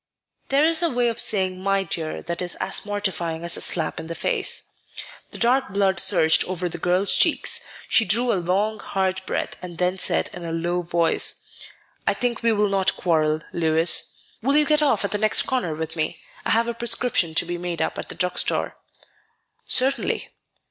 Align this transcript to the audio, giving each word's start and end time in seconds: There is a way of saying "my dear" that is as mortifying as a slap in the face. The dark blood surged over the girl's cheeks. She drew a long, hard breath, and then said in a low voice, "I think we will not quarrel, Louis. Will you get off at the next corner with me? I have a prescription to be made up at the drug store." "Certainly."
There 0.49 0.65
is 0.65 0.81
a 0.81 0.89
way 0.89 1.09
of 1.09 1.19
saying 1.19 1.61
"my 1.61 1.83
dear" 1.83 2.23
that 2.23 2.41
is 2.41 2.55
as 2.55 2.87
mortifying 2.87 3.43
as 3.43 3.55
a 3.55 3.61
slap 3.61 3.99
in 3.99 4.07
the 4.07 4.15
face. 4.15 4.67
The 5.29 5.37
dark 5.37 5.69
blood 5.69 5.99
surged 5.99 6.43
over 6.45 6.67
the 6.67 6.79
girl's 6.79 7.15
cheeks. 7.15 7.61
She 7.87 8.03
drew 8.03 8.33
a 8.33 8.33
long, 8.33 8.79
hard 8.79 9.21
breath, 9.27 9.57
and 9.61 9.77
then 9.77 9.99
said 9.99 10.31
in 10.33 10.43
a 10.43 10.51
low 10.51 10.81
voice, 10.81 11.45
"I 12.07 12.15
think 12.15 12.41
we 12.41 12.51
will 12.51 12.67
not 12.67 12.97
quarrel, 12.97 13.41
Louis. 13.53 14.11
Will 14.41 14.57
you 14.57 14.65
get 14.65 14.81
off 14.81 15.05
at 15.05 15.11
the 15.11 15.19
next 15.19 15.43
corner 15.43 15.75
with 15.75 15.95
me? 15.95 16.17
I 16.45 16.49
have 16.49 16.67
a 16.67 16.73
prescription 16.73 17.35
to 17.35 17.45
be 17.45 17.59
made 17.59 17.79
up 17.79 17.99
at 17.99 18.09
the 18.09 18.15
drug 18.15 18.39
store." 18.39 18.77
"Certainly." 19.65 20.29